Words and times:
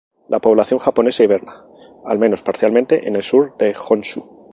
La 0.29 0.39
población 0.39 0.79
japonesa 0.79 1.21
inverna, 1.25 1.63
al 2.05 2.17
menos 2.17 2.41
parcialmente, 2.41 3.07
en 3.07 3.15
el 3.17 3.21
sur 3.21 3.55
de 3.57 3.75
Honshū. 3.75 4.27